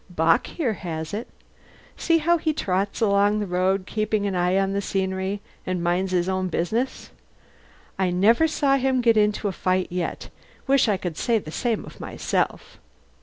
[0.09, 1.27] Bock here has it.
[1.95, 6.11] See how he trots along the road, keeps an eye on the scenery, and minds
[6.11, 7.11] his own business.
[7.99, 10.29] I never saw him get into a fight yet.
[10.65, 12.79] Wish I could say the same of myself.